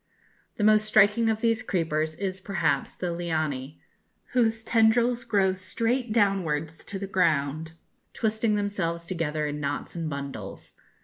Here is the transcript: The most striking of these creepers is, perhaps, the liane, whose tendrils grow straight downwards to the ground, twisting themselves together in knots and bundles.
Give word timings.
The 0.57 0.63
most 0.63 0.85
striking 0.87 1.29
of 1.29 1.41
these 1.41 1.61
creepers 1.61 2.15
is, 2.15 2.41
perhaps, 2.41 2.95
the 2.95 3.11
liane, 3.11 3.75
whose 4.31 4.63
tendrils 4.63 5.23
grow 5.23 5.53
straight 5.53 6.11
downwards 6.11 6.83
to 6.85 6.97
the 6.97 7.05
ground, 7.05 7.73
twisting 8.11 8.55
themselves 8.55 9.05
together 9.05 9.45
in 9.45 9.59
knots 9.59 9.95
and 9.95 10.09
bundles. 10.09 10.73